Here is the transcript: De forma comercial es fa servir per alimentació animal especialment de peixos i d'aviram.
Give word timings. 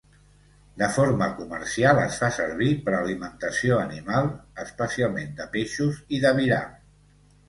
De 0.81 0.85
forma 0.93 1.25
comercial 1.41 1.99
es 2.05 2.15
fa 2.21 2.29
servir 2.37 2.69
per 2.87 2.93
alimentació 2.99 3.77
animal 3.81 4.31
especialment 4.63 5.37
de 5.43 5.47
peixos 5.57 6.01
i 6.19 6.23
d'aviram. 6.25 6.73